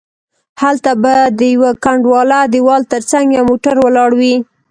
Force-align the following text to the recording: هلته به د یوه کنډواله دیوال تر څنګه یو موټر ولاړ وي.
هلته 0.61 0.91
به 1.01 1.13
د 1.39 1.41
یوه 1.55 1.71
کنډواله 1.83 2.39
دیوال 2.53 2.81
تر 2.93 3.01
څنګه 3.11 3.31
یو 3.37 3.45
موټر 3.51 3.75
ولاړ 3.85 4.09
وي. 4.19 4.35